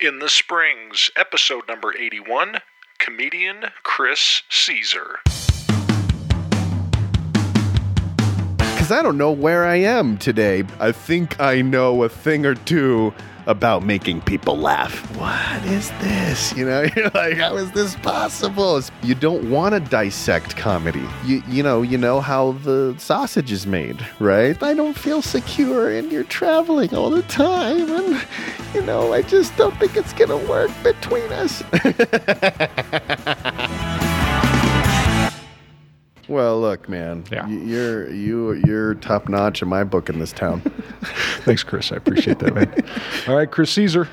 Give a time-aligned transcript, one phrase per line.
[0.00, 2.62] In the Springs, episode number 81
[2.98, 5.18] Comedian Chris Caesar.
[8.90, 10.64] Because I don't know where I am today.
[10.80, 13.14] I think I know a thing or two
[13.46, 15.16] about making people laugh.
[15.16, 16.52] What is this?
[16.56, 18.82] You know, you're like, how is this possible?
[19.04, 21.06] You don't want to dissect comedy.
[21.24, 24.60] You you know, you know how the sausage is made, right?
[24.60, 28.26] I don't feel secure and you're traveling all the time and
[28.74, 31.62] you know, I just don't think it's gonna work between us.
[36.30, 37.24] Well, look, man.
[37.32, 37.48] Yeah.
[37.48, 40.60] You're you you're top notch in my book in this town.
[41.40, 41.90] Thanks, Chris.
[41.90, 42.72] I appreciate that, man.
[43.26, 44.08] All right, Chris Caesar,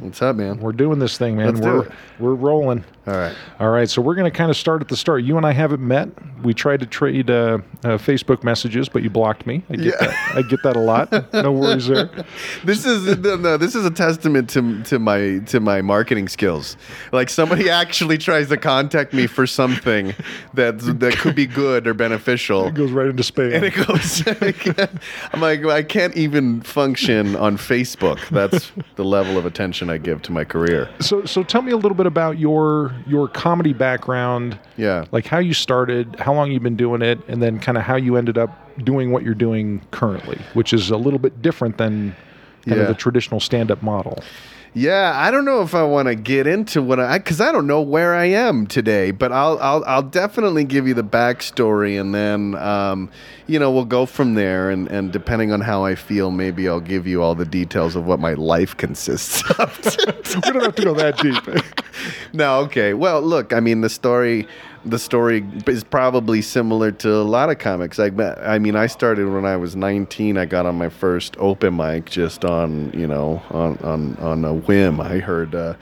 [0.00, 0.58] What's up, man?
[0.58, 1.54] we're doing this thing, man.
[1.54, 1.92] Let's we're it.
[2.18, 2.84] we're rolling.
[3.10, 3.34] All right.
[3.58, 5.22] All right, so we're going to kind of start at the start.
[5.24, 6.08] You and I haven't met.
[6.44, 9.62] We tried to trade uh, uh, Facebook messages, but you blocked me.
[9.68, 10.06] I get Yeah.
[10.06, 10.36] that.
[10.36, 11.10] I get that a lot.
[11.32, 12.10] No worries there.
[12.64, 16.76] This is no, no, this is a testament to to my to my marketing skills.
[17.12, 20.14] Like somebody actually tries to contact me for something
[20.54, 22.66] that that could be good or beneficial.
[22.68, 23.54] It goes right into spam.
[23.54, 24.22] and it goes.
[25.32, 28.18] I'm like, I can't even function on Facebook.
[28.30, 30.88] That's the level of attention I give to my career.
[31.00, 34.58] so, so tell me a little bit about your your comedy background.
[34.76, 35.04] Yeah.
[35.12, 37.96] like how you started, how long you've been doing it, and then kind of how
[37.96, 38.50] you ended up
[38.84, 42.14] doing what you're doing currently, which is a little bit different than
[42.66, 42.82] kind Yeah.
[42.82, 44.22] of the traditional stand-up model.
[44.72, 47.66] Yeah, I don't know if I want to get into what I because I don't
[47.66, 52.14] know where I am today, but I'll I'll I'll definitely give you the backstory, and
[52.14, 53.10] then um,
[53.48, 56.78] you know we'll go from there, and and depending on how I feel, maybe I'll
[56.78, 59.76] give you all the details of what my life consists of.
[60.44, 62.32] we don't have to go that deep.
[62.32, 62.94] no, okay.
[62.94, 64.46] Well, look, I mean the story.
[64.84, 67.98] The story is probably similar to a lot of comics.
[67.98, 70.38] Like, I mean, I started when I was 19.
[70.38, 74.54] I got on my first open mic just on, you know, on on on a
[74.54, 75.00] whim.
[75.00, 75.74] I heard uh,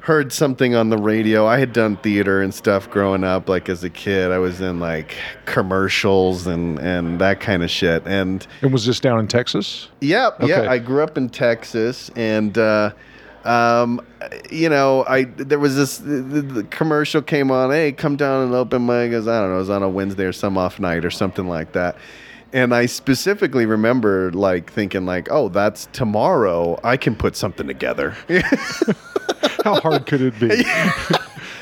[0.00, 1.46] heard something on the radio.
[1.46, 3.48] I had done theater and stuff growing up.
[3.48, 8.02] Like as a kid, I was in like commercials and and that kind of shit.
[8.06, 9.88] And and was this down in Texas?
[10.00, 10.40] Yep.
[10.40, 10.48] Okay.
[10.48, 10.70] Yeah.
[10.70, 12.92] I grew up in Texas, and uh,
[13.44, 14.00] um,
[14.50, 17.70] you know, I there was this the, the, commercial came on.
[17.70, 19.12] Hey, come down and open mic.
[19.12, 21.48] As I don't know, it was on a Wednesday or some off night or something
[21.48, 21.96] like that.
[22.52, 26.78] And I specifically remember like thinking like, oh, that's tomorrow.
[26.82, 28.16] I can put something together.
[29.64, 30.50] How hard could it be?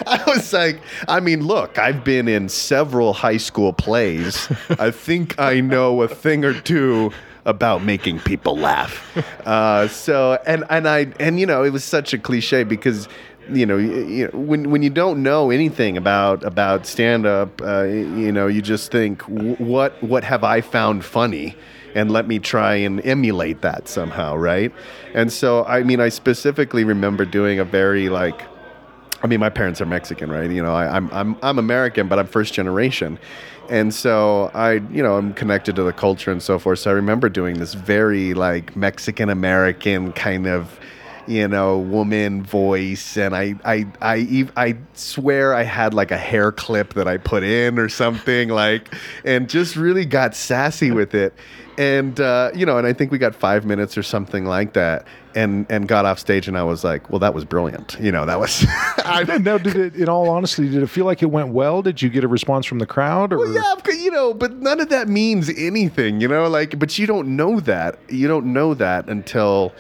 [0.07, 4.49] I was like, I mean, look, I've been in several high school plays.
[4.79, 7.13] I think I know a thing or two
[7.49, 9.05] about making people laugh.
[9.49, 13.09] Uh, so, and and I and you know, it was such a cliche because.
[13.51, 17.85] You know, you, know, when when you don't know anything about about stand up, uh,
[17.85, 21.57] you know, you just think, "W- what what have I found funny?
[21.95, 24.71] and let me try and emulate that somehow, right?
[25.15, 28.43] And so, I mean, I specifically remember doing a very like,
[29.23, 30.51] I mean, my parents are Mexican, right?
[30.51, 33.19] You know, I, I'm I'm I'm American, but I'm first generation,
[33.69, 36.81] and so I, you know, I'm connected to the culture and so forth.
[36.81, 40.79] So I remember doing this very like Mexican American kind of,
[41.29, 46.51] you know, woman voice, and I I I I swear I had like a hair
[46.51, 48.95] clip that I put in or something like,
[49.25, 51.35] and just really got sassy with it.
[51.77, 55.07] And uh, you know, and I think we got five minutes or something like that,
[55.35, 57.97] and and got off stage, and I was like, well, that was brilliant.
[58.01, 58.65] You know, that was.
[58.99, 59.95] I, now, did it?
[59.95, 61.83] In all honesty, did it feel like it went well?
[61.83, 63.33] Did you get a response from the crowd?
[63.33, 66.99] Or Well, yeah, you know, but none of that means anything, you know, like, but
[66.99, 67.99] you don't know that.
[68.09, 69.73] You don't know that until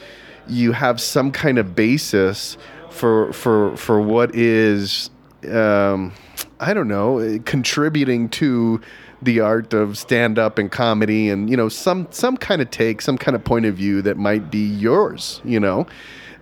[0.51, 2.57] you have some kind of basis
[2.91, 5.11] for for for what is,
[5.51, 6.13] um,
[6.61, 8.81] I don't know, contributing to
[9.21, 13.01] the art of stand up and comedy, and you know, some some kind of take,
[13.03, 15.87] some kind of point of view that might be yours, you know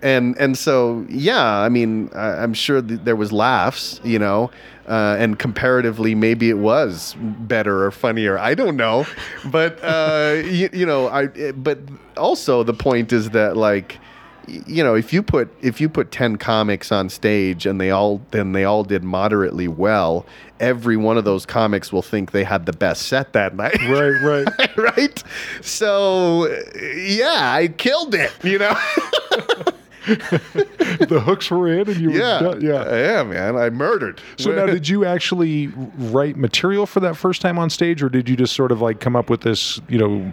[0.06, 4.50] and and so yeah i mean I, i'm sure th- there was laughs you know
[4.88, 8.38] uh, and comparatively maybe it was better or funnier.
[8.38, 9.04] I don't know.
[9.46, 11.80] But uh, you, you know i but
[12.16, 13.98] also the point is that like
[14.46, 18.20] you know if you put if you put 10 comics on stage and they all
[18.30, 20.24] then they all did moderately well
[20.60, 23.76] every one of those comics will think they had the best set that night.
[23.88, 24.76] Right, right.
[24.96, 25.24] right?
[25.62, 26.46] So
[26.94, 28.76] yeah i killed it you know
[30.06, 32.60] the hooks were in, and you were Yeah, done.
[32.60, 32.94] yeah.
[32.96, 33.56] yeah, man.
[33.56, 34.20] I murdered.
[34.38, 35.68] So now, did you actually
[35.98, 39.00] write material for that first time on stage, or did you just sort of like
[39.00, 40.32] come up with this, you know,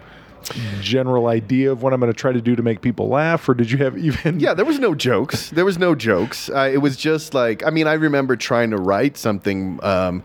[0.80, 3.54] general idea of what I'm going to try to do to make people laugh, or
[3.54, 4.40] did you have even?
[4.40, 5.50] yeah, there was no jokes.
[5.50, 6.48] There was no jokes.
[6.50, 9.80] Uh, it was just like, I mean, I remember trying to write something.
[9.82, 10.22] Um,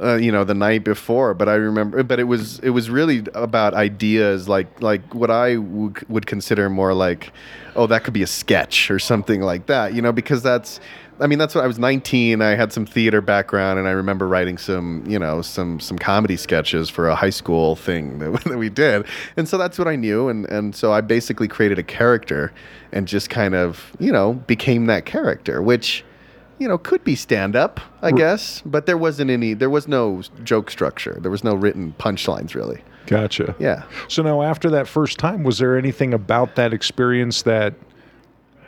[0.00, 1.34] uh, you know, the night before.
[1.34, 5.54] But I remember, but it was it was really about ideas, like like what I
[5.54, 7.32] w- would consider more like,
[7.76, 10.80] oh, that could be a sketch or something like that, you know, because that's.
[11.20, 12.42] I mean, that's what I was 19.
[12.42, 16.36] I had some theater background, and I remember writing some, you know, some some comedy
[16.36, 19.06] sketches for a high school thing that, that we did,
[19.36, 22.52] and so that's what I knew, and and so I basically created a character,
[22.92, 26.04] and just kind of, you know, became that character, which
[26.58, 30.22] you know, could be stand up, I guess, but there wasn't any, there was no
[30.44, 31.18] joke structure.
[31.20, 32.82] There was no written punchlines, really.
[33.06, 33.54] Gotcha.
[33.58, 33.82] Yeah.
[34.08, 37.74] So now, after that first time, was there anything about that experience that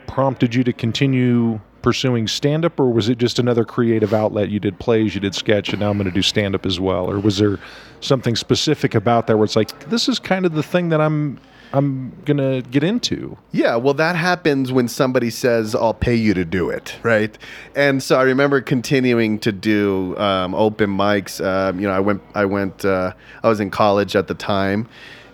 [0.05, 4.49] prompted you to continue pursuing stand up, or was it just another creative outlet?
[4.49, 6.81] You did plays, you did sketch, and now I'm going to do stand up as
[6.81, 7.09] well.
[7.09, 7.59] Or was there
[8.01, 11.39] something specific about that where it's like, this is kind of the thing that I'm.
[11.73, 13.37] I'm gonna get into.
[13.51, 17.37] Yeah, well, that happens when somebody says, "I'll pay you to do it," right?
[17.75, 21.43] And so I remember continuing to do um, open mics.
[21.45, 23.11] Um, you know, I went, I went, uh,
[23.43, 24.87] I was in college at the time,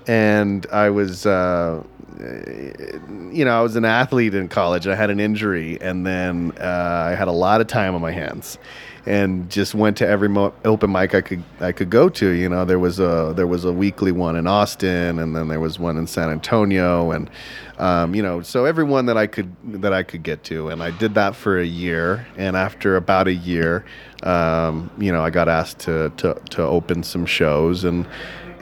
[0.07, 1.83] and I was, uh,
[2.19, 4.87] you know, I was an athlete in college.
[4.87, 8.11] I had an injury, and then uh, I had a lot of time on my
[8.11, 8.57] hands,
[9.05, 12.29] and just went to every mo- open mic I could I could go to.
[12.29, 15.59] You know, there was a there was a weekly one in Austin, and then there
[15.59, 17.29] was one in San Antonio, and
[17.77, 20.83] um, you know, so every one that I could that I could get to, and
[20.83, 22.27] I did that for a year.
[22.37, 23.83] And after about a year,
[24.23, 28.07] um, you know, I got asked to to to open some shows and.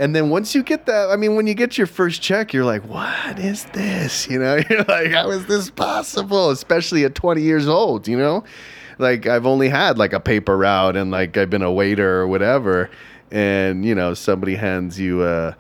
[0.02, 2.66] And then once you get that, I mean, when you get your first check, you're
[2.66, 4.28] like, what is this?
[4.32, 6.50] You know, you're like, how is this possible?
[6.50, 8.44] Especially at 20 years old, you know?
[8.98, 12.28] Like, I've only had like a paper route and like I've been a waiter or
[12.28, 12.90] whatever.
[13.30, 15.56] And, you know, somebody hands you a,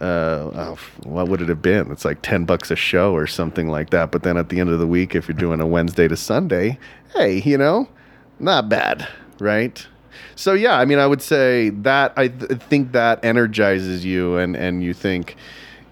[0.00, 1.92] uh, oh, what would it have been?
[1.92, 4.10] It's like 10 bucks a show or something like that.
[4.10, 6.80] But then at the end of the week, if you're doing a Wednesday to Sunday,
[7.14, 7.88] hey, you know,
[8.40, 9.06] not bad,
[9.38, 9.86] right?
[10.36, 14.56] So yeah, I mean, I would say that I th- think that energizes you, and
[14.56, 15.36] and you think,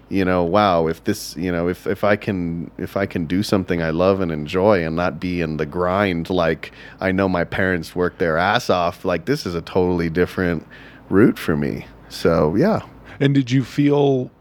[0.09, 3.43] you know, wow, if this, you know, if if I can if I can do
[3.43, 7.43] something I love and enjoy, and not be in the grind like I know my
[7.43, 10.65] parents worked their ass off, like this is a totally different
[11.09, 11.85] route for me.
[12.09, 12.81] So yeah.
[13.19, 14.31] And did you feel,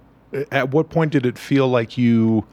[0.50, 2.44] at what point did it feel like you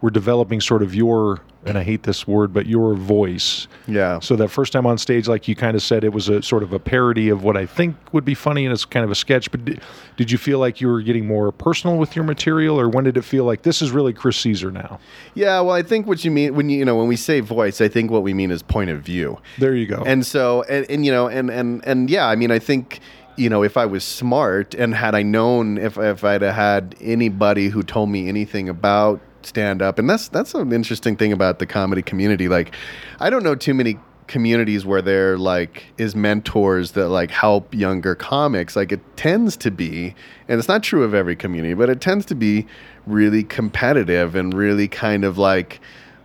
[0.00, 3.68] were developing sort of your, and I hate this word, but your voice?
[3.86, 4.18] Yeah.
[4.20, 6.62] So that first time on stage, like you kind of said, it was a sort
[6.62, 9.14] of a parody of what I think would be funny, and it's kind of a
[9.14, 9.50] sketch.
[9.50, 9.80] But did,
[10.16, 13.16] did you feel like you were getting more personal with your material, or when did
[13.16, 14.98] it feel like this is really Chris Caesar now?
[15.34, 17.80] Yeah, well, I think what you mean when you, you know when we say voice,
[17.80, 19.38] I think what we mean is point of view.
[19.58, 20.02] There you go.
[20.04, 23.00] And so, and, and you know, and and and yeah, I mean, I think
[23.36, 26.94] you know, if I was smart and had I known if if I'd have had
[27.00, 31.58] anybody who told me anything about stand up, and that's that's an interesting thing about
[31.58, 32.48] the comedy community.
[32.48, 32.74] Like,
[33.20, 33.98] I don't know too many
[34.28, 39.70] communities where there like is mentors that like help younger comics like it tends to
[39.70, 40.14] be
[40.48, 42.66] and it's not true of every community but it tends to be
[43.06, 45.80] really competitive and really kind of like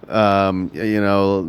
[0.10, 1.44] um, you know,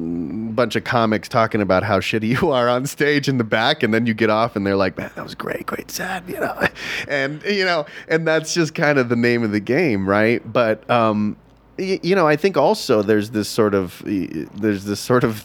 [0.53, 3.93] bunch of comics talking about how shitty you are on stage in the back, and
[3.95, 6.67] then you get off, and they're like, "Man, that was great, great set," you know,
[7.09, 10.41] and you know, and that's just kind of the name of the game, right?
[10.51, 11.37] But um,
[11.79, 15.45] you know, I think also there's this sort of there's this sort of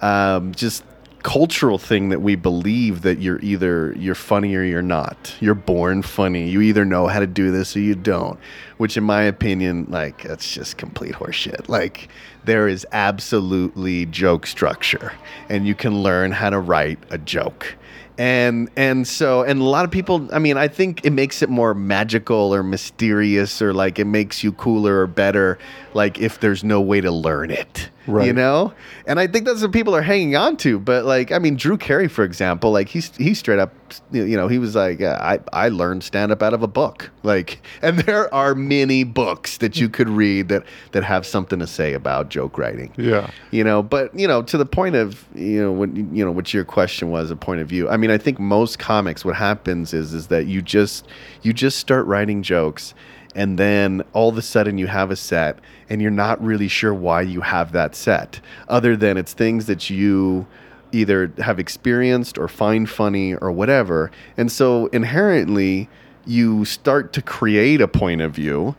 [0.00, 0.84] um, just
[1.22, 5.34] cultural thing that we believe that you're either you're funny or you're not.
[5.40, 6.48] You're born funny.
[6.48, 8.38] You either know how to do this or you don't.
[8.78, 11.68] Which in my opinion, like that's just complete horseshit.
[11.68, 12.08] Like
[12.44, 15.12] there is absolutely joke structure
[15.48, 17.76] and you can learn how to write a joke.
[18.18, 21.50] And and so and a lot of people I mean I think it makes it
[21.50, 25.58] more magical or mysterious or like it makes you cooler or better
[25.92, 27.90] like if there's no way to learn it.
[28.06, 28.26] Right.
[28.26, 28.72] You know?
[29.06, 30.78] And I think that's what people are hanging on to.
[30.78, 33.72] But like, I mean, Drew Carey, for example, like he's he straight up,
[34.12, 37.10] you know, he was like, uh, I I learned stand up out of a book.
[37.22, 41.66] Like, and there are many books that you could read that that have something to
[41.66, 42.92] say about joke writing.
[42.96, 43.30] yeah.
[43.50, 46.52] You know, but you know, to the point of you know what you know what
[46.54, 47.88] your question was, a point of view.
[47.88, 51.06] I mean, I think most comics, what happens is is that you just
[51.42, 52.94] you just start writing jokes
[53.36, 55.58] and then all of a sudden you have a set
[55.90, 59.90] and you're not really sure why you have that set other than it's things that
[59.90, 60.46] you
[60.92, 64.10] either have experienced or find funny or whatever.
[64.36, 65.88] And so inherently
[66.24, 68.74] you start to create a point of view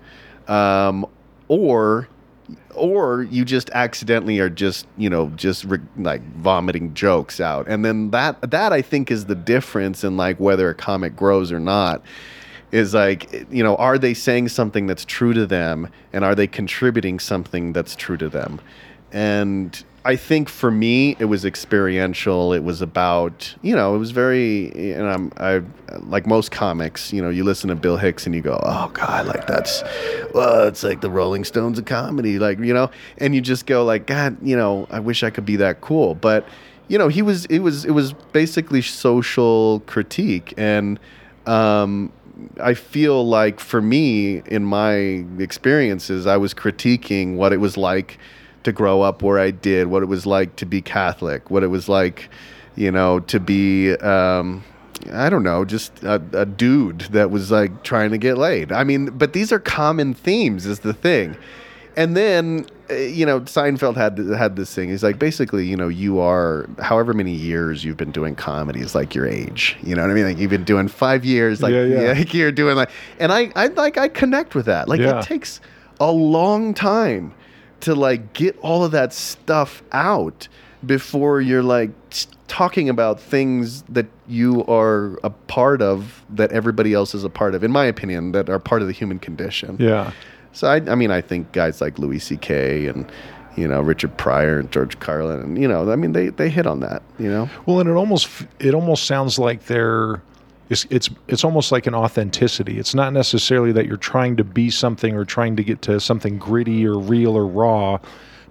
[0.48, 1.06] um,
[1.48, 2.08] or
[2.76, 7.68] or you just accidentally are just you know just re- like vomiting jokes out.
[7.68, 11.52] And then that that i think is the difference in like whether a comic grows
[11.52, 12.02] or not
[12.72, 16.48] is like you know are they saying something that's true to them and are they
[16.48, 18.60] contributing something that's true to them
[19.18, 22.54] and I think for me, it was experiential.
[22.54, 25.64] It was about, you know, it was very, and I'm, I,
[26.02, 29.26] like most comics, you know, you listen to Bill Hicks and you go, oh God,
[29.26, 29.82] like that's,
[30.36, 33.84] well, it's like the Rolling Stones of comedy, like, you know, and you just go
[33.84, 36.14] like, God, you know, I wish I could be that cool.
[36.14, 36.48] But,
[36.88, 40.54] you know, he was, it was, it was basically social critique.
[40.58, 41.00] And,
[41.48, 42.14] um,
[42.62, 48.20] I feel like for me, in my experiences, I was critiquing what it was like
[48.68, 51.68] to grow up where I did, what it was like to be Catholic, what it
[51.68, 52.30] was like,
[52.76, 54.64] you know, to be, um,
[55.12, 58.72] I don't know, just a, a dude that was like trying to get laid.
[58.72, 61.38] I mean, but these are common themes, is the thing.
[61.96, 64.90] And then, uh, you know, Seinfeld had had this thing.
[64.90, 68.94] He's like, basically, you know, you are however many years you've been doing comedy is
[68.94, 69.78] like your age.
[69.82, 70.26] You know what I mean?
[70.26, 72.12] Like you've been doing five years, like Yeah, yeah.
[72.12, 74.88] like you're doing like, and I, I like I connect with that.
[74.88, 75.20] Like Yeah.
[75.20, 75.60] it takes
[76.00, 77.34] a long time
[77.82, 80.48] to like get all of that stuff out
[80.86, 81.90] before you're like
[82.48, 87.54] talking about things that you are a part of that everybody else is a part
[87.56, 90.12] of in my opinion that are part of the human condition Yeah.
[90.54, 93.12] so I, I mean i think guys like louis ck and
[93.58, 96.66] you know richard pryor and george carlin and you know i mean they, they hit
[96.68, 98.30] on that you know Well, and it almost
[98.60, 100.22] it almost sounds like they're
[100.70, 102.78] it's, it's it's almost like an authenticity.
[102.78, 106.38] It's not necessarily that you're trying to be something or trying to get to something
[106.38, 108.00] gritty or real or raw,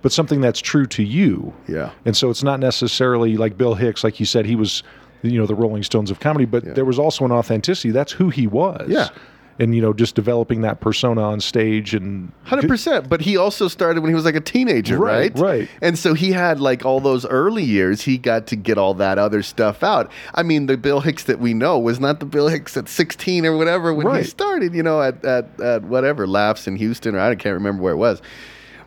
[0.02, 1.52] but something that's true to you.
[1.68, 4.82] yeah And so it's not necessarily like Bill Hicks, like you said, he was,
[5.22, 7.90] you know, the Rolling Stones of comedy, but there was also an authenticity.
[7.90, 8.88] That's who he was.
[8.88, 9.08] Yeah.
[9.58, 12.30] And, you know, just developing that persona on stage and.
[12.44, 13.08] Hundred percent.
[13.08, 15.60] But he also started when he was like a teenager, Right, right?
[15.60, 15.68] right.
[15.80, 18.02] And so he had like all those early years.
[18.02, 20.10] He got to get all that other stuff out.
[20.34, 23.46] I mean, the Bill Hicks that we know was not the Bill Hicks at sixteen
[23.46, 24.74] or whatever when he started.
[24.74, 27.98] You know, at at, at whatever laughs in Houston or I can't remember where it
[27.98, 28.20] was.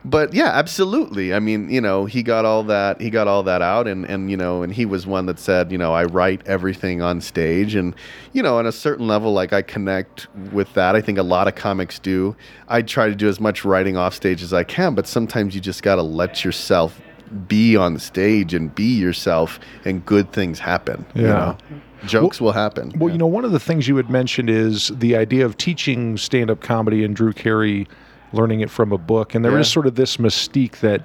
[0.06, 1.34] But yeah, absolutely.
[1.34, 4.32] I mean, you know, he got all that he got all that out and and
[4.32, 7.76] you know, and he was one that said, you know, I write everything on stage
[7.76, 7.94] and
[8.32, 10.96] you know, on a certain level like I connect with that.
[10.96, 12.36] I think a lot of comics do.
[12.70, 15.60] I try to do as much writing off stage as I can, but sometimes you
[15.62, 17.02] just got to let yourself
[17.48, 21.28] be on stage and be yourself and good things happen, you Yeah.
[21.34, 21.58] know.
[22.06, 22.94] Jokes will happen.
[22.96, 26.16] Well, you know, one of the things you had mentioned is the idea of teaching
[26.18, 27.88] stand up comedy and Drew Carey
[28.34, 29.34] learning it from a book.
[29.36, 29.74] And there is Yeah.
[29.74, 31.02] sort of this mystique that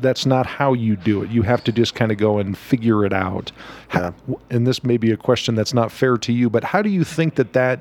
[0.00, 1.30] that's not how you do it.
[1.30, 3.52] You have to just kind of go and figure it out.
[3.88, 4.14] How-
[4.50, 7.04] and this may be a question that's not fair to you, but how do you
[7.04, 7.80] think that that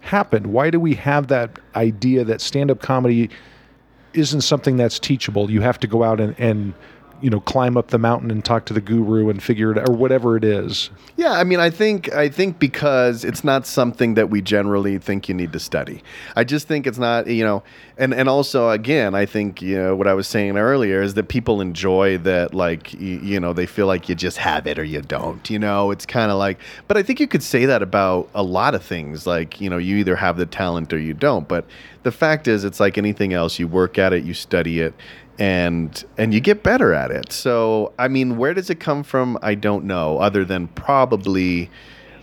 [0.00, 0.48] happened?
[0.48, 3.28] Why do we have that idea that stand up comedy
[4.14, 5.50] isn't something that's teachable?
[5.50, 6.74] You have to go out and, and
[7.20, 9.88] you know, climb up the mountain and talk to the guru and figure it out,
[9.88, 10.90] or whatever it is.
[11.16, 15.28] Yeah, I mean, I think I think because it's not something that we generally think
[15.28, 16.02] you need to study.
[16.36, 17.62] I just think it's not, you know,
[17.96, 21.28] and and also again, I think you know what I was saying earlier is that
[21.28, 24.84] people enjoy that, like you, you know, they feel like you just have it or
[24.84, 25.48] you don't.
[25.50, 28.42] You know, it's kind of like, but I think you could say that about a
[28.42, 29.26] lot of things.
[29.26, 31.48] Like you know, you either have the talent or you don't.
[31.48, 31.66] But
[32.04, 33.58] the fact is, it's like anything else.
[33.58, 34.94] You work at it, you study it,
[35.38, 37.32] and and you get better at it.
[37.32, 39.38] So I mean, where does it come from?
[39.42, 40.18] I don't know.
[40.18, 41.70] Other than probably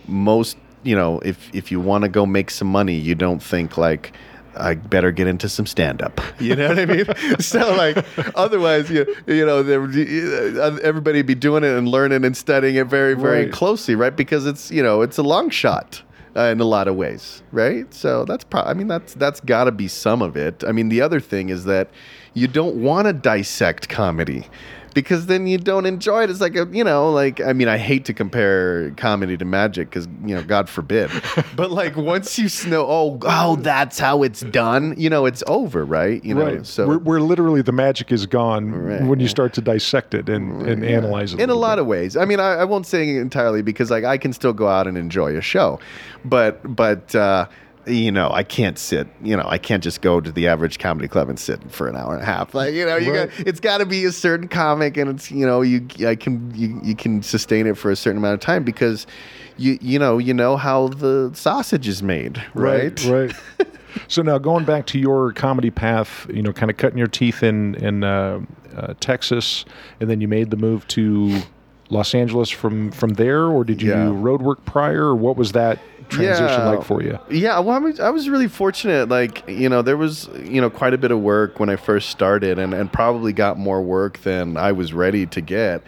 [0.06, 3.76] most, you know, if if you want to go make some money, you don't think
[3.78, 4.12] like.
[4.58, 6.18] I better get into some stand up.
[6.40, 7.04] You know what I mean?
[7.40, 8.02] so like,
[8.34, 13.12] otherwise, you you know, uh, everybody be doing it and learning and studying it very
[13.12, 13.52] very Right.
[13.52, 14.16] closely, right?
[14.16, 16.02] Because it's you know it's a long shot
[16.36, 17.92] uh, in a lot of ways, right?
[17.92, 18.70] So that's probably.
[18.70, 20.64] I mean, that's that's got to be some of it.
[20.66, 21.90] I mean, the other thing is that
[22.36, 24.46] you don't want to dissect comedy
[24.92, 26.30] because then you don't enjoy it.
[26.30, 29.88] It's like a, you know, like I mean, I hate to compare comedy to magic
[29.88, 31.10] because you know, God forbid.
[31.56, 34.94] but like once you know, oh, oh, that's how it's done.
[34.98, 36.22] You know, it's over, right?
[36.22, 36.66] You know, right.
[36.66, 40.66] so where, literally the magic is gone Right, when you start to dissect it and,
[40.66, 41.40] and analyze it.
[41.40, 42.18] in a lot of ways.
[42.18, 44.98] I mean, I, I won't say entirely because like I can still go out and
[44.98, 45.80] enjoy a show,
[46.22, 47.46] but but uh,
[47.86, 49.06] you know I can't sit.
[49.22, 51.96] You know I can't just go to the average comedy club and sit for an
[51.96, 52.54] hour and a half.
[52.54, 53.30] Like you know you Right.
[53.30, 56.52] got it's got to be a certain comic, and it's you know you I can
[56.54, 59.06] you, you can sustain it for a certain amount of time because
[59.56, 63.02] you you know you know how the sausage is made, right?
[63.04, 63.32] Right.
[64.08, 67.42] so now going back to your comedy path, you know, kind of cutting your teeth
[67.42, 68.40] in in uh,
[68.76, 69.64] uh, Texas,
[70.00, 71.40] and then you made the move to
[71.90, 74.06] Los Angeles from from there, or did you Yeah.
[74.06, 75.78] do road work prior, or what was that
[76.08, 76.68] transition Yeah.
[76.70, 77.18] like for you?
[77.30, 79.08] Yeah, well, I was, I was really fortunate.
[79.08, 82.10] Like, you know, there was, you know, quite a bit of work when I first
[82.10, 85.82] started and, and probably got more work than I was ready to get.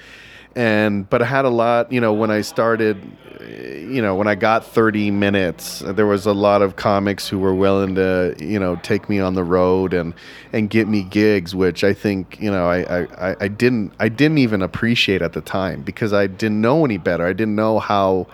[0.58, 1.92] And but I had a lot.
[1.92, 3.00] You know, when I started,
[3.40, 7.54] you know, when I got 30 minutes, there was a lot of comics who were
[7.54, 10.14] willing to, you know, take me on the road and
[10.52, 14.38] and get me gigs, which I think, you know, I I, I didn't I didn't
[14.38, 17.24] even appreciate at the time because I didn't know any better.
[17.24, 18.26] I didn't know how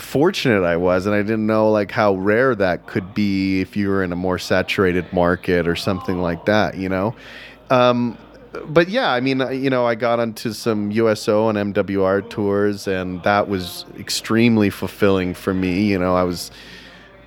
[0.00, 3.90] fortunate I was, and I didn't know like how rare that could be if you
[3.90, 7.14] were in a more saturated market or something like that, you know.
[7.68, 8.16] Um,
[8.66, 13.22] but yeah, I mean, you know, I got onto some USO and MWR tours, and
[13.22, 15.84] that was extremely fulfilling for me.
[15.84, 16.50] You know, I was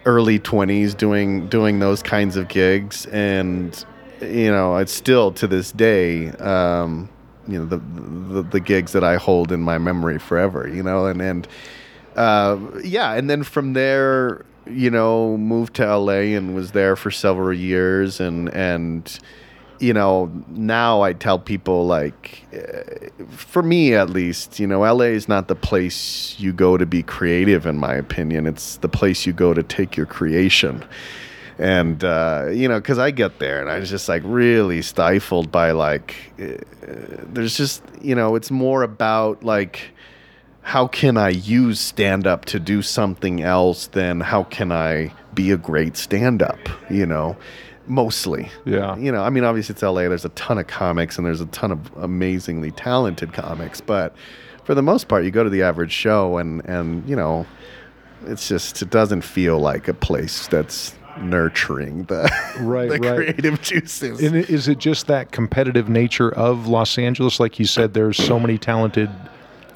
[0.06, 3.86] early twenties doing doing those kinds of gigs, and
[4.22, 6.30] you know, it's still to this day.
[6.32, 7.10] Um,
[7.48, 10.68] you know the, the the gigs that I hold in my memory forever.
[10.68, 11.48] You know, and and
[12.16, 17.12] uh, yeah, and then from there, you know, moved to LA and was there for
[17.12, 19.20] several years, and and
[19.80, 25.06] you know, now I tell people like, uh, for me at least, you know, LA
[25.06, 28.48] is not the place you go to be creative, in my opinion.
[28.48, 30.84] It's the place you go to take your creation.
[31.58, 35.52] And uh, you know, because I get there and I was just like really stifled
[35.52, 36.58] by like, uh,
[37.32, 39.92] there's just you know, it's more about like
[40.62, 45.52] how can I use stand up to do something else than how can I be
[45.52, 46.58] a great stand up,
[46.90, 47.38] you know?
[47.88, 48.50] Mostly.
[48.66, 48.96] Yeah.
[48.98, 51.46] You know, I mean, obviously it's LA, there's a ton of comics and there's a
[51.48, 54.16] ton of amazingly talented comics, but
[54.64, 57.46] for the most part, you go to the average show and, and you know,
[58.26, 62.24] it's just, it doesn't feel like a place that's nurturing the,
[62.60, 63.16] Right, the right.
[63.16, 64.22] creative juices.
[64.22, 67.40] And is it just that competitive nature of Los Angeles?
[67.40, 69.10] Like you said, there's so many talented,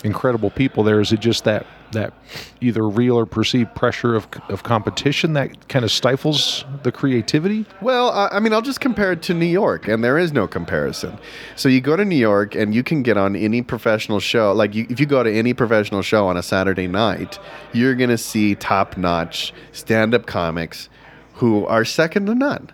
[0.04, 1.02] incredible people there.
[1.02, 2.14] Is it just that that
[2.62, 7.66] either real or perceived pressure of of competition that kind of stifles the creativity?
[7.82, 10.48] Well, I I mean, I'll just compare it to New York, and there is no
[10.48, 11.18] comparison.
[11.56, 14.54] So you go to New York, and you can get on any professional show.
[14.54, 17.40] Like, you, if you go to any professional show on a Saturday night,
[17.74, 20.90] you're going to see top notch stand up comics
[21.36, 22.70] who are second to none.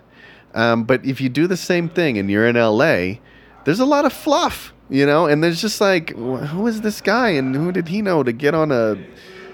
[0.54, 3.20] Um, but if you do the same thing and you're in LA,
[3.64, 7.30] there's a lot of fluff, you know, and there's just like, who is this guy
[7.30, 8.96] and who did he know to get on a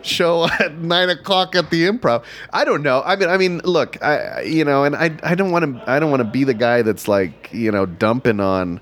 [0.03, 2.25] show at nine o'clock at the improv.
[2.53, 3.03] I don't know.
[3.05, 5.99] I mean, I mean, look, I, you know, and I, I don't want to, I
[5.99, 8.81] don't want to be the guy that's like, you know, dumping on,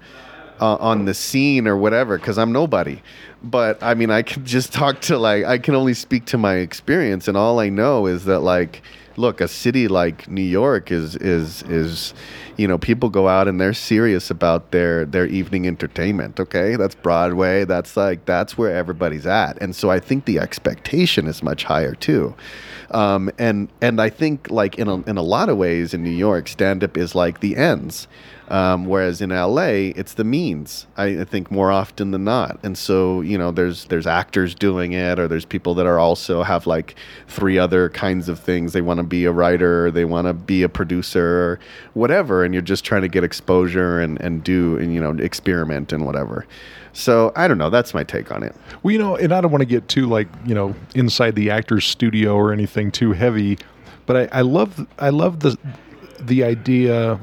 [0.61, 3.00] uh, on the scene or whatever, because I'm nobody.
[3.42, 6.56] But I mean, I can just talk to like, I can only speak to my
[6.56, 8.82] experience, and all I know is that like,
[9.16, 12.14] look, a city like New York is is is,
[12.56, 16.38] you know, people go out and they're serious about their their evening entertainment.
[16.40, 17.64] Okay, that's Broadway.
[17.64, 21.94] That's like that's where everybody's at, and so I think the expectation is much higher
[21.94, 22.34] too.
[22.91, 26.11] Um, and and I think like in a, in a lot of ways in New
[26.11, 28.09] York, stand up is like the ends.
[28.49, 30.89] Um, whereas in LA, it's the means.
[30.97, 34.93] I, I think more often than not, and so you know, there's there's actors doing
[34.93, 36.97] it, or there's people that are also have like
[37.29, 38.73] three other kinds of things.
[38.73, 41.61] They want to be a writer, they want to be a producer, or
[41.95, 45.93] whatever, and you're just trying to get exposure and and do and you know experiment
[45.93, 46.45] and whatever.
[46.93, 47.71] So I don't know.
[47.71, 48.55] That's my take on it.
[48.83, 51.50] Well, you know, and I don't want to get too like you know inside the
[51.50, 53.59] actor's studio or anything too heavy,
[54.07, 55.57] but I, I love I love the
[56.21, 57.19] the idea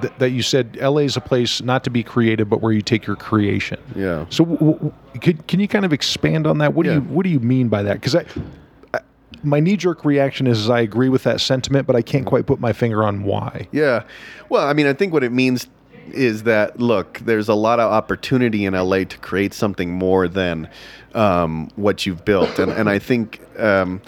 [0.00, 2.82] that, that you said LA is a place not to be creative, but where you
[2.82, 3.78] take your creation.
[3.94, 4.26] Yeah.
[4.30, 6.74] So, w- w- could, can you kind of expand on that?
[6.74, 6.94] What Yeah.
[6.94, 7.94] do you What do you mean by that?
[7.94, 8.24] Because I,
[8.92, 9.00] I,
[9.44, 12.58] my knee jerk reaction is I agree with that sentiment, but I can't quite put
[12.58, 13.68] my finger on why.
[13.70, 14.02] Yeah.
[14.48, 15.68] Well, I mean, I think what it means
[16.12, 20.68] is that look, there's a lot of opportunity in LA to create something more than
[21.14, 23.40] um, what you've built, and and I think.
[23.58, 24.00] Um,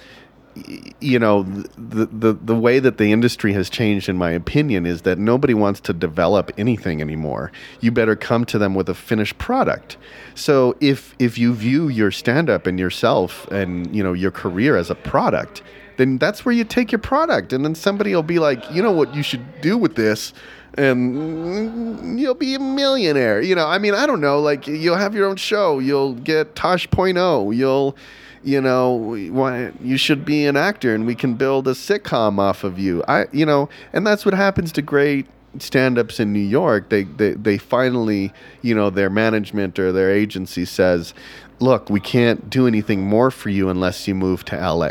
[1.01, 5.03] you know the, the the way that the industry has changed in my opinion is
[5.03, 7.53] that nobody wants to develop anything anymore.
[7.83, 9.99] You better come to them with a finished product.
[10.35, 14.79] So if if you view your stand up and yourself and you know your career
[14.79, 15.63] as a product
[15.97, 17.53] then that's where you take your product.
[17.53, 19.15] And then somebody will be like you know what?
[19.15, 20.33] You should do with this
[20.77, 23.41] and you'll be a millionaire.
[23.41, 25.79] You know i mean i don't know like you'll have your own show.
[25.79, 27.97] You'll get tosh.0 you'll
[28.45, 28.93] you know
[29.33, 33.03] why you should be an actor and we can build a sitcom off of you.
[33.09, 35.27] I you know and that's what happens to great
[35.59, 36.91] stand-ups in New York.
[36.91, 41.15] They, they they finally you know their management or their agency says
[41.59, 44.91] look we can't do anything more for you unless you move to LA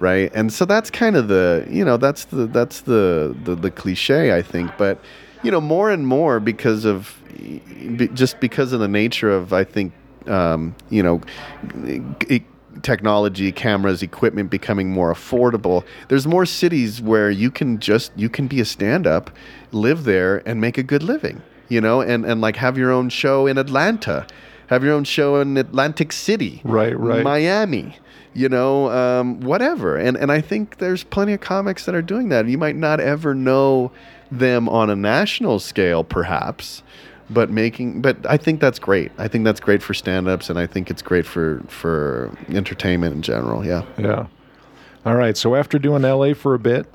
[0.00, 0.30] right?
[0.34, 4.34] And so that's kind of the you know that's the that's the the, the cliche
[4.36, 4.70] I think.
[4.78, 5.00] But
[5.42, 7.20] you know more and more because of
[8.14, 9.92] just because of the nature of I think
[10.26, 11.20] um, you know
[12.28, 12.42] e-
[12.82, 18.46] technology cameras equipment becoming more affordable there's more cities where you can just you can
[18.46, 19.30] be a stand-up
[19.72, 23.08] live there and make a good living you know and and like have your own
[23.08, 24.24] show in atlanta
[24.68, 27.22] have your own show in Atlantic City, Right, right.
[27.22, 27.96] Miami,
[28.34, 29.96] you know, um, whatever.
[29.96, 32.46] And and I think there's plenty of comics that are doing that.
[32.46, 33.90] You might not ever know
[34.30, 36.82] them on a national scale, perhaps,
[37.30, 38.02] but making.
[38.02, 39.10] But I think that's great.
[39.18, 43.22] I think that's great for stand-ups, and I think it's great for for entertainment in
[43.22, 43.64] general.
[43.64, 43.84] Yeah.
[43.98, 44.26] Yeah.
[45.06, 45.36] All right.
[45.36, 46.86] So after doing LA for a bit,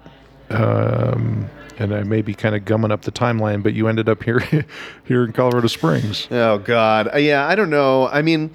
[0.51, 4.23] um, and I may be kind of gumming up the timeline, but you ended up
[4.23, 4.39] here
[5.03, 6.27] here in Colorado Springs.
[6.31, 7.47] Oh God, Uh, yeah.
[7.47, 8.07] I don't know.
[8.07, 8.51] I mean,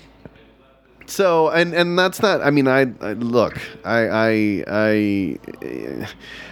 [1.09, 2.43] so and and that's not.
[2.43, 3.59] I mean, I, I look.
[3.85, 6.09] I I I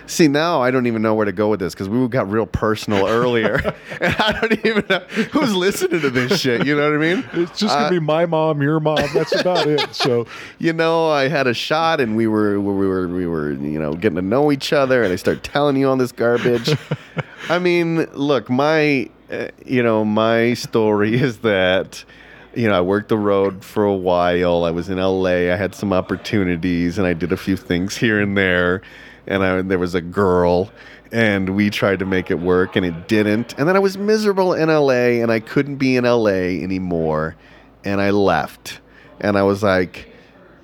[0.06, 0.62] see now.
[0.62, 3.56] I don't even know where to go with this because we got real personal earlier,
[4.00, 5.00] and I don't even know
[5.32, 6.66] who's listening to this shit.
[6.66, 7.24] You know what I mean?
[7.34, 9.08] It's just gonna be my mom, your mom.
[9.12, 9.94] That's about it.
[9.94, 10.26] So
[10.58, 13.92] you know, I had a shot, and we were we were we were you know
[13.94, 16.74] getting to know each other, and I start telling you all this garbage.
[17.48, 22.04] I mean, look, my uh, you know my story is that
[22.56, 24.64] you know I worked the road for a while.
[24.64, 25.52] I was in L.A.
[25.52, 28.82] I had some opportunities, and I did a few things here and there.
[29.26, 30.70] And I, there was a girl,
[31.12, 33.58] and we tried to make it work, and it didn't.
[33.58, 35.20] And then I was miserable in L.A.
[35.20, 36.62] and I couldn't be in L.A.
[36.62, 37.36] anymore,
[37.84, 38.80] and I left.
[39.20, 40.10] And I was like,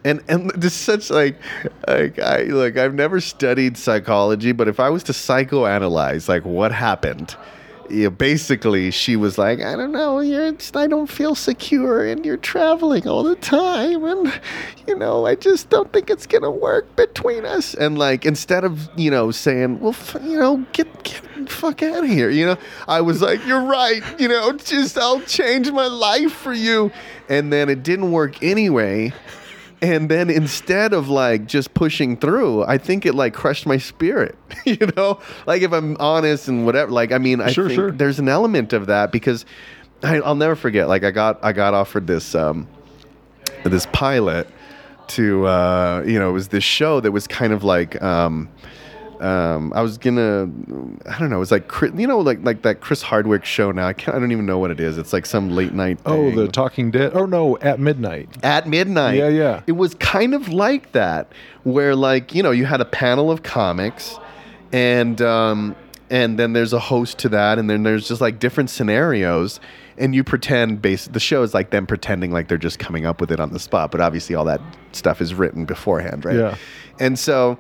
[0.05, 1.39] and and this such like
[1.87, 6.73] like I like I've never studied psychology, but if I was to psychoanalyze like what
[6.73, 7.37] happened,
[7.93, 12.39] yeah, basically she was like, I don't know, you're I don't feel secure, and you're
[12.39, 14.41] traveling all the time, and
[14.87, 17.75] you know I just don't think it's gonna work between us.
[17.75, 22.05] And like instead of you know saying, well, f- you know, get get fuck out
[22.05, 22.57] of here, you know,
[22.89, 26.91] I was like, you're right, you know, just I'll change my life for you,
[27.29, 29.13] and then it didn't work anyway
[29.83, 34.37] and then instead of like just pushing through i think it like crushed my spirit
[34.65, 37.91] you know like if i'm honest and whatever like i mean i Sure, think sure.
[37.91, 39.45] there's an element of that because
[40.03, 42.69] I, i'll never forget like i got i got offered this um
[43.65, 44.49] this pilot
[45.09, 48.49] to uh you know it was this show that was kind of like um
[49.23, 50.51] um, I was gonna,
[51.09, 51.37] I don't know.
[51.37, 53.71] It was like you know, like like that Chris Hardwick show.
[53.71, 54.17] Now I can't.
[54.17, 54.99] I don't even know what it is.
[54.99, 56.01] It's like some late night.
[56.07, 57.13] oh, the Talking Dead.
[57.15, 58.29] Oh no, at midnight.
[58.43, 59.19] at midnight.
[59.19, 59.63] Yeah, yeah.
[59.69, 61.31] It was kind of like that,
[61.63, 64.19] where like you know you had a panel of comics,
[64.73, 65.77] and um,
[66.11, 69.61] and then there's a host to that, and then there's just like different scenarios,
[69.99, 70.83] and you pretend.
[70.83, 73.53] Base the show is like them pretending like they're just coming up with it on
[73.53, 76.37] the spot, but obviously all that stuff is written beforehand, right?
[76.37, 76.57] Yeah.
[76.99, 77.57] And so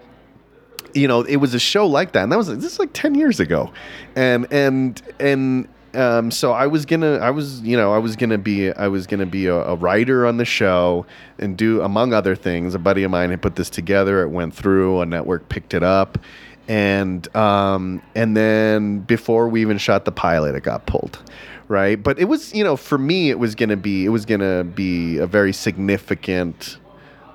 [0.94, 3.14] you know, it was a show like that, and that was this is like ten
[3.14, 3.72] years ago,
[4.16, 8.38] and and and um, so I was gonna, I was, you know, I was gonna
[8.38, 11.06] be, I was gonna be a, a writer on the show
[11.38, 12.74] and do, among other things.
[12.74, 14.22] A buddy of mine had put this together.
[14.22, 15.00] It went through.
[15.00, 16.18] A network picked it up,
[16.66, 21.18] and um, and then before we even shot the pilot, it got pulled.
[21.68, 24.64] Right, but it was, you know, for me, it was gonna be, it was gonna
[24.64, 26.78] be a very significant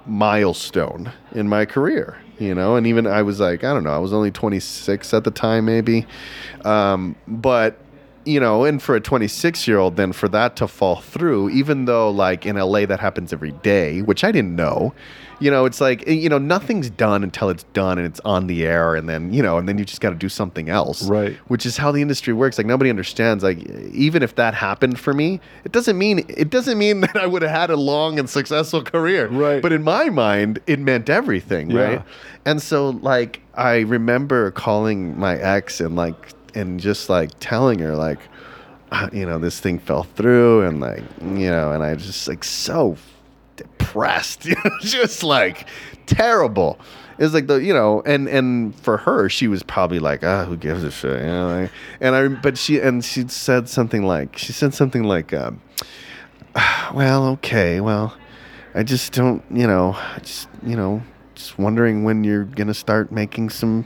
[0.05, 3.97] milestone in my career you know and even i was like i don't know i
[3.97, 6.05] was only 26 at the time maybe.
[6.65, 7.79] Um, but
[8.25, 11.85] you know and for a 26 year old then for that to fall through even
[11.85, 14.93] though like in la that happens every day which i didn't know
[15.39, 18.65] you know it's like you know nothing's done until it's done and it's on the
[18.65, 21.33] air and then you know and then you just got to do something else Right.
[21.47, 23.59] which is how the industry works like nobody understands like
[23.91, 27.41] even if that happened for me it doesn't mean it doesn't mean that i would
[27.43, 29.61] have had a long and successful career Right.
[29.61, 31.81] but in my mind it meant everything Yeah.
[31.81, 32.01] right
[32.45, 37.95] and so like i remember calling my ex and like and just like telling her
[37.95, 38.19] like
[38.91, 42.43] uh, you know this thing fell through and like you know and i just like
[42.43, 42.95] so
[43.57, 44.47] depressed.
[44.81, 45.67] Just like
[46.05, 46.79] terrible.
[47.17, 50.45] It was like the you know and and for her she was probably like ah
[50.45, 51.19] who gives a shit?
[51.19, 55.03] You know like, and i but she and she said something like she said something
[55.03, 55.59] like um,
[56.93, 58.15] well okay well
[58.75, 61.01] i just don't you know i just you know
[61.33, 63.85] just wondering when you're gonna start making some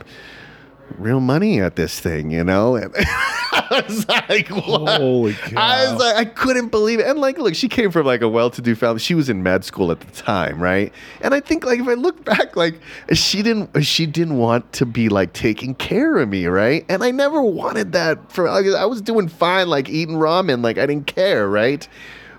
[0.98, 2.76] real money at this thing you know?
[2.76, 2.94] And
[3.70, 4.98] i was like what?
[4.98, 7.06] Holy I was like, I couldn't believe it.
[7.06, 8.98] And like, look, she came from like a well-to-do family.
[8.98, 10.90] She was in med school at the time, right?
[11.20, 12.80] And I think like if I look back, like
[13.12, 16.86] she didn't, she didn't want to be like taking care of me, right?
[16.88, 18.48] And I never wanted that for.
[18.48, 21.86] like, I was doing fine, like eating ramen, like I didn't care, right?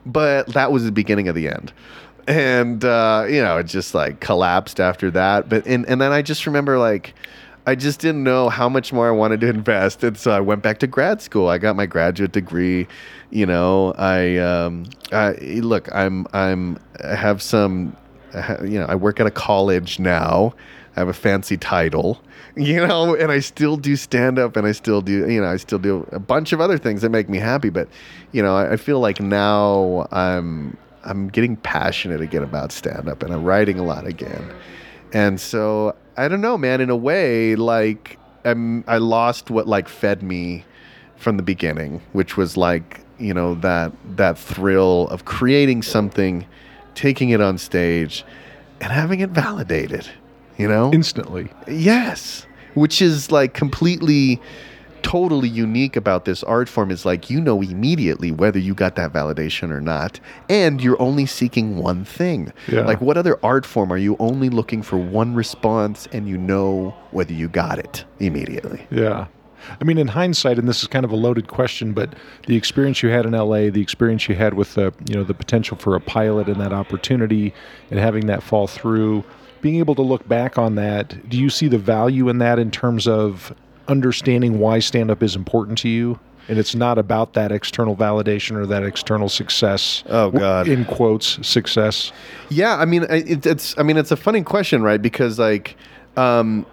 [0.08, 1.72] But that was the beginning of the end.
[2.28, 5.48] And uh, you know, it just like collapsed after that.
[5.48, 7.14] But and and then I just remember like.
[7.66, 10.62] I just didn't know how much more I wanted to invest, and so I went
[10.62, 11.48] back to grad school.
[11.48, 12.88] I got my graduate degree.
[13.30, 15.94] You know, I, um, I look.
[15.94, 17.96] I'm I'm I have some.
[18.64, 20.54] You know, I work at a college now
[20.96, 22.22] I have a fancy title,
[22.56, 25.58] you know, and I still do stand up and I still do, you know, I
[25.58, 27.70] still do a bunch of other things that make me happy.
[27.70, 27.88] But,
[28.32, 33.24] you know, I, I feel like now I'm, I'm getting passionate again about stand up
[33.24, 34.54] and I'm writing a lot again.
[35.14, 39.88] And so I don't know, man, in a way, like I'm, I lost what like
[39.88, 40.66] fed me
[41.16, 46.46] from the beginning, which was like, you know, that, that thrill of creating something,
[46.96, 48.26] taking it on stage
[48.82, 50.10] and having it validated
[50.58, 50.92] you know?
[50.94, 51.50] Instantly.
[51.68, 52.46] yes.
[52.74, 54.42] Which is like completely
[55.04, 59.14] totally unique about this art form is like you know immediately whether you got that
[59.14, 62.82] validation or not and you're only seeking one thing Yeah.
[62.82, 66.96] like what other art form are you only looking for one response and you know
[67.12, 69.28] whether you got it immediately Yeah.
[69.80, 72.16] I mean, in hindsight, and this is kind of a loaded question, but
[72.48, 75.34] the experience you had in LA, the experience you had with the, you know, the
[75.34, 77.54] potential for a pilot and that opportunity
[77.90, 79.24] and having that fall through,
[79.62, 82.72] being able to look back on that, do you see the value in that in
[82.72, 83.56] terms of
[83.88, 86.20] understanding why stand up is important to you?
[86.48, 90.04] And it's not about that external validation or that external success.
[90.08, 90.68] Oh, God.
[90.68, 92.12] In quotes, success.
[92.50, 93.78] Yeah, I mean, it, it's.
[93.78, 95.02] I mean, it's a funny question, right?
[95.02, 95.78] Because like,
[96.18, 96.66] um,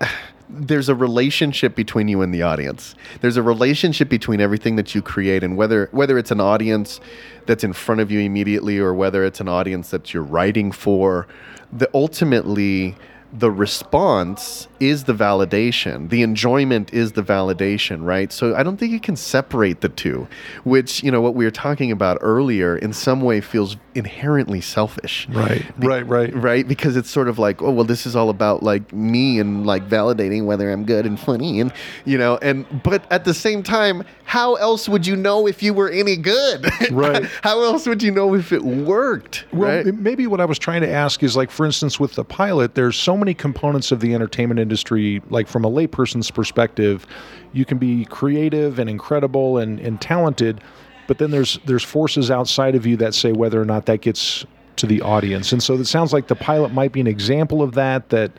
[0.50, 2.94] there's a relationship between you and the audience.
[3.22, 7.00] There's a relationship between everything that you create, and whether whether it's an audience
[7.46, 11.26] that's in front of you immediately, or whether it's an audience that you're writing for.
[11.72, 12.96] The ultimately.
[13.36, 16.08] The response is the validation.
[16.08, 18.32] The enjoyment is the validation, right?
[18.32, 20.28] So I don't think you can separate the two,
[20.64, 25.28] which, you know, what we were talking about earlier in some way feels inherently selfish
[25.30, 26.34] Right, right, right.
[26.34, 29.64] right because it's sort of like oh well this is all about like me and
[29.64, 31.72] like validating whether i'm good and funny and
[32.04, 35.72] you know and but at the same time how else would you know if you
[35.72, 37.24] were any good Right.
[37.44, 40.80] how else would you know if it worked Well, right maybe what I was trying
[40.80, 44.12] to ask is like, for instance, with the pilot, there's so many components of the
[44.14, 45.22] entertainment industry.
[45.30, 47.06] Like from a layperson's perspective,
[47.52, 50.60] you can be creative and incredible and, and talented,
[51.06, 54.44] but then there's there's forces outside of you that say whether or not that gets
[54.76, 55.52] to the audience.
[55.52, 58.08] And so it sounds like the pilot might be an example of that.
[58.08, 58.32] That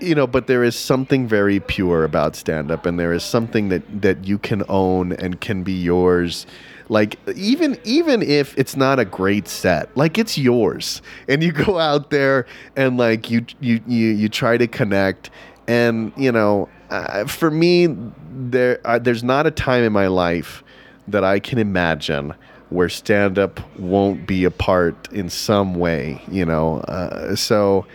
[0.00, 3.68] you know but there is something very pure about stand up and there is something
[3.68, 6.44] that that you can own and can be yours
[6.92, 11.00] like even even if it's not a great set like it's yours.
[11.26, 15.30] And you go out there and like you you you, you try to connect.
[15.66, 17.88] And you know uh, for me
[18.30, 20.62] there uh, there's not a time in my life
[21.08, 22.34] that I can imagine
[22.68, 26.80] where stand up won't be a part in some way you know?
[26.80, 27.86] Uh, so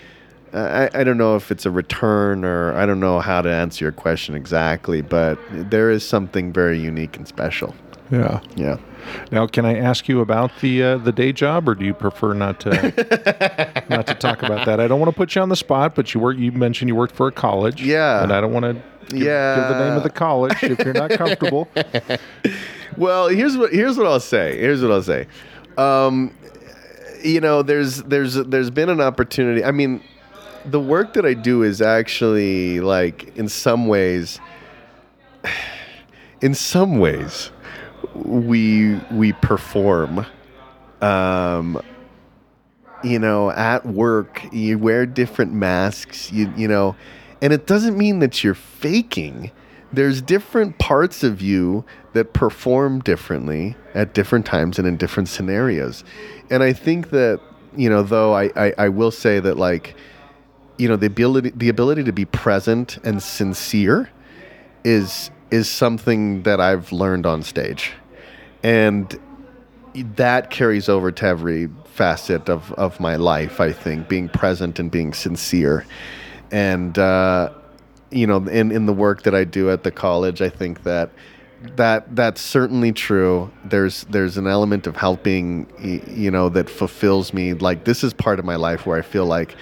[0.53, 3.85] I, I don't know if it's a return or I don't know how to answer
[3.85, 7.75] your question exactly, but there is something very unique and special.
[8.11, 8.39] Yeah.
[8.55, 8.77] Yeah.
[9.31, 12.33] Now, can I ask you about the uh, the day job, or do you prefer
[12.33, 12.69] not to
[13.89, 14.79] not to talk about that?
[14.79, 16.37] I don't want to put you on the spot, but you work.
[16.37, 17.81] You mentioned you worked for a college.
[17.81, 18.23] Yeah.
[18.23, 18.73] and I don't want to
[19.09, 21.69] give, give the name of the college if you're not comfortable.
[22.97, 24.57] Well, here's what here's what I'll say.
[24.57, 25.27] Here's what I'll say.
[25.77, 26.35] Um,
[27.23, 29.63] you know, there's there's there's been an opportunity.
[29.63, 30.01] I mean,
[30.65, 34.39] the work that I do is actually like in some ways
[36.41, 37.51] in some ways
[38.25, 40.25] we we perform.
[41.01, 41.81] Um
[43.03, 46.95] you know at work you wear different masks you you know
[47.43, 49.51] and it doesn't mean that you're faking.
[49.93, 56.03] There's different parts of you that perform differently at different times and in different scenarios.
[56.49, 57.39] And i think that
[57.75, 59.95] you know though i i, I will say that like
[60.77, 64.09] you know the ability the ability to be present and sincere
[64.83, 67.93] is is something that I've learned on stage.
[68.63, 69.19] And
[69.93, 74.91] that carries over to every facet of, of my life, I think, being present and
[74.91, 75.85] being sincere.
[76.51, 77.51] And, uh,
[78.11, 81.11] you know, in, in the work that I do at the college, I think that
[81.75, 83.51] that that's certainly true.
[83.65, 85.67] There's there's an element of helping,
[86.07, 87.53] you know, that fulfills me.
[87.53, 89.55] Like this is part of my life where I feel like,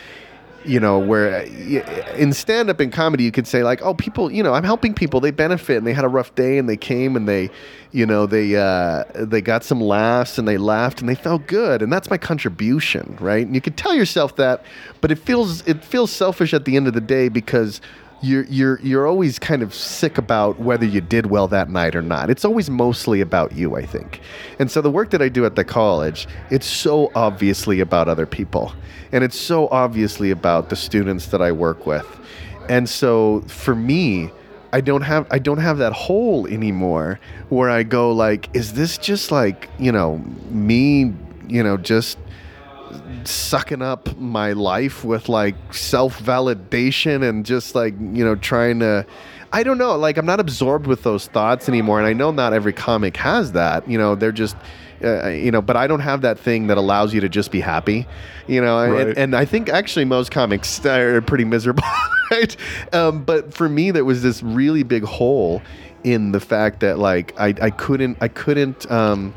[0.65, 4.31] you know, where uh, in stand up and comedy you could say like, oh, people,
[4.31, 5.19] you know, I'm helping people.
[5.19, 7.49] They benefit and they had a rough day and they came and they,
[7.91, 11.81] you know, they uh, they got some laughs and they laughed and they felt good
[11.81, 13.45] and that's my contribution, right?
[13.45, 14.65] And you could tell yourself that,
[15.01, 17.81] but it feels it feels selfish at the end of the day because
[18.21, 22.01] you're you're you're always kind of sick about whether you did well that night or
[22.01, 22.29] not.
[22.29, 24.21] It's always mostly about you, I think.
[24.59, 28.25] And so the work that I do at the college, it's so obviously about other
[28.25, 28.73] people.
[29.11, 32.07] And it's so obviously about the students that I work with.
[32.69, 34.31] And so for me,
[34.73, 38.97] I don't have I don't have that hole anymore where I go like is this
[38.97, 40.17] just like, you know,
[40.49, 41.13] me,
[41.47, 42.17] you know, just
[43.23, 49.05] sucking up my life with like self validation and just like, you know, trying to.
[49.53, 49.95] I don't know.
[49.95, 51.97] Like, I'm not absorbed with those thoughts anymore.
[51.99, 53.89] And I know not every comic has that.
[53.89, 54.55] You know, they're just.
[55.03, 57.59] Uh, you know, but I don't have that thing that allows you to just be
[57.59, 58.07] happy,
[58.47, 58.89] you know.
[58.89, 59.07] Right.
[59.07, 61.83] And, and I think actually most comics are pretty miserable,
[62.31, 62.55] right?
[62.93, 65.61] Um, but for me, there was this really big hole
[66.05, 69.33] in the fact that like I, I couldn't I couldn't um,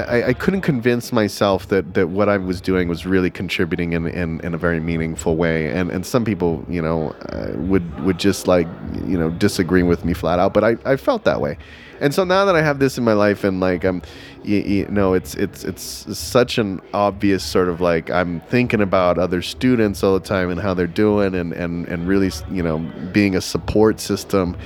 [0.00, 4.06] I, I couldn't convince myself that, that what I was doing was really contributing in,
[4.06, 5.70] in, in a very meaningful way.
[5.70, 8.66] And, and some people, you know, uh, would, would just like,
[9.04, 10.54] you know, disagree with me flat out.
[10.54, 11.58] But I, I felt that way.
[12.00, 14.02] And so now that I have this in my life and like I'm,
[14.42, 15.82] you, you know, it's, it's, it's
[16.18, 20.60] such an obvious sort of like I'm thinking about other students all the time and
[20.60, 22.78] how they're doing and, and, and really, you know,
[23.12, 24.56] being a support system.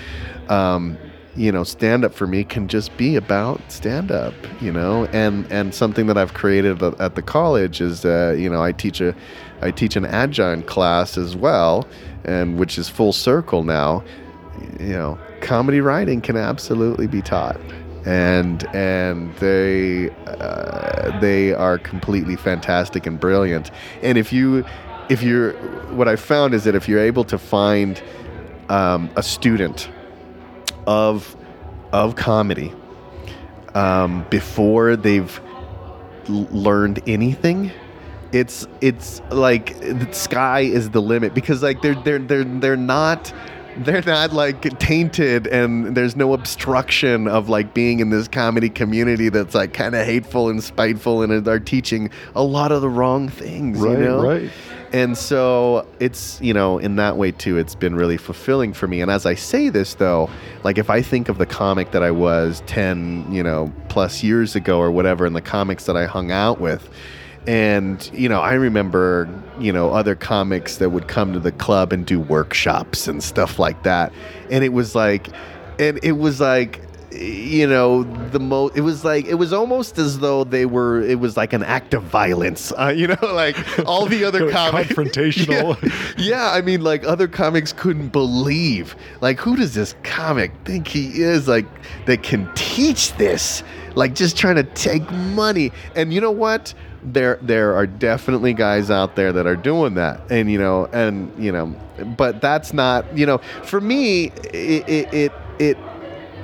[0.48, 0.96] Um,
[1.36, 5.04] you know stand up for me can just be about stand up you know?
[5.06, 9.00] And and something that i've created at the college is uh, you know i teach
[9.00, 9.14] a
[9.62, 11.86] i teach an adjunct class as well
[12.26, 14.04] and which is full circle now.
[14.78, 17.58] You know comedy writing can absolutely be taught.
[18.04, 23.70] And and they uh, they are completely fantastic and brilliant.
[24.02, 24.64] And if you
[25.08, 25.52] if you're
[25.94, 28.02] what i found is that if you're able to find
[28.68, 29.88] um, a student
[30.86, 31.36] of
[31.92, 32.72] of comedy
[33.74, 35.40] um, before they've
[36.28, 37.70] l- learned anything
[38.32, 43.32] it's it's like the sky is the limit because like they're they're they're they're not
[43.78, 49.28] they're not like tainted and there's no obstruction of like being in this comedy community
[49.28, 53.28] that's like kind of hateful and spiteful and are teaching a lot of the wrong
[53.28, 54.50] things Right, you know right.
[54.92, 59.00] and so it's you know in that way too it's been really fulfilling for me
[59.00, 60.30] and as i say this though
[60.64, 64.56] like if i think of the comic that i was 10 you know plus years
[64.56, 66.88] ago or whatever and the comics that i hung out with
[67.46, 69.28] and you know i remember
[69.58, 73.58] you know other comics that would come to the club and do workshops and stuff
[73.58, 74.12] like that
[74.50, 75.28] and it was like
[75.78, 76.80] and it was like
[77.12, 81.18] you know the most it was like it was almost as though they were it
[81.18, 83.56] was like an act of violence uh, you know like
[83.86, 85.76] all the other comics Confrontational.
[86.18, 88.96] yeah, I mean, like other comics couldn't believe.
[89.20, 91.48] Like, who does this comic think he is?
[91.48, 91.66] Like,
[92.06, 93.62] that can teach this?
[93.94, 95.72] Like, just trying to take money.
[95.94, 96.74] And you know what?
[97.06, 101.32] There, there are definitely guys out there that are doing that, and you know, and
[101.42, 101.74] you know,
[102.16, 105.78] but that's not, you know, for me, it, it, it, it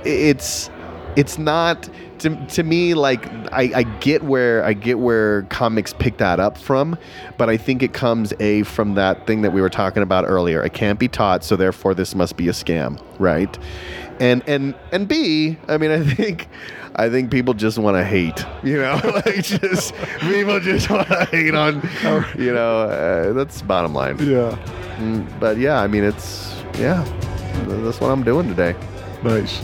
[0.05, 0.70] it's
[1.16, 1.88] it's not
[2.23, 6.59] to, to me like I, I get where I get where comics pick that up
[6.59, 6.97] from,
[7.39, 10.63] but I think it comes a from that thing that we were talking about earlier.
[10.65, 13.57] It can't be taught, so therefore this must be a scam, right?
[14.21, 16.49] And and and B, I mean I think
[16.95, 21.25] I think people just want to hate, you know, like just people just want to
[21.27, 21.83] hate on,
[22.39, 24.19] you know, uh, that's bottom line.
[24.19, 24.57] yeah.
[24.99, 27.03] Mm, But yeah, I mean it's yeah,
[27.67, 28.75] that's what I'm doing today.
[29.25, 29.63] Nice.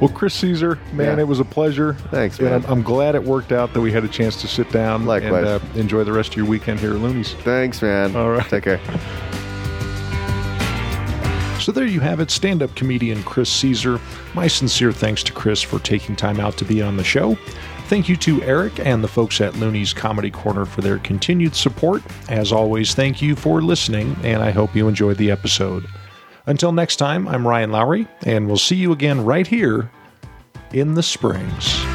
[0.00, 1.22] Well, Chris Caesar, man, Yeah.
[1.24, 1.94] it was a pleasure.
[2.10, 2.64] Thanks, And man.
[2.64, 5.44] I'm, I'm glad it worked out that we had a chance to sit down Likewise.
[5.44, 7.34] and uh, enjoy the rest of your weekend here at Looney's.
[7.34, 8.16] Thanks, man.
[8.16, 8.48] All right.
[8.48, 8.80] Take care.
[11.60, 13.98] So there you have it, stand up comedian Chris Caesar.
[14.34, 17.36] My sincere thanks to Chris for taking time out to be on the show.
[17.88, 22.02] Thank you to Eric and the folks at Looney's Comedy Corner for their continued support.
[22.28, 25.86] As always, thank you for listening, and I hope you enjoyed the episode.
[26.46, 29.90] Until next time, I'm Ryan Lowry, and we'll see you again right here
[30.72, 31.93] in the Springs.